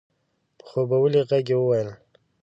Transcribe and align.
په 0.57 0.63
خوبولي 0.69 1.21
غږ 1.29 1.47
يې 1.53 1.57
وويل؛ 1.59 1.89